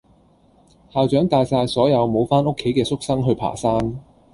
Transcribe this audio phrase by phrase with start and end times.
[0.89, 3.99] 校長帶晒所有無返屋企嘅宿生去爬山